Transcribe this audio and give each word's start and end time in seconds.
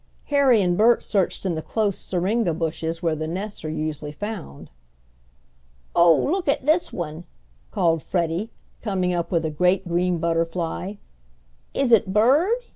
Harry 0.33 0.63
and 0.63 0.79
Bert 0.79 1.03
searched 1.03 1.45
in 1.45 1.53
the 1.53 1.61
close 1.61 1.95
syringa 1.95 2.55
bushes 2.55 3.03
where 3.03 3.15
the 3.15 3.27
nests 3.27 3.63
are 3.63 3.69
usually 3.69 4.11
found. 4.11 4.71
"Oh! 5.95 6.15
look 6.17 6.47
at 6.47 6.65
this 6.65 6.91
one!" 6.91 7.25
called 7.69 8.01
Freddie, 8.01 8.49
coming 8.81 9.13
up 9.13 9.29
with 9.29 9.45
a 9.45 9.51
great 9.51 9.87
green 9.87 10.17
butterfly. 10.17 10.95
"Is 11.75 11.91
it 11.91 12.11
bird?" 12.11 12.57